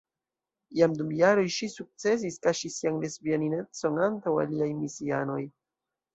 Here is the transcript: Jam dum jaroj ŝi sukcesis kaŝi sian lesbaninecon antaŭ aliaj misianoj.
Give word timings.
Jam 0.77 0.95
dum 1.01 1.11
jaroj 1.19 1.43
ŝi 1.55 1.69
sukcesis 1.73 2.39
kaŝi 2.47 2.73
sian 2.77 2.99
lesbaninecon 3.05 4.01
antaŭ 4.09 4.35
aliaj 4.47 4.73
misianoj. 4.81 5.39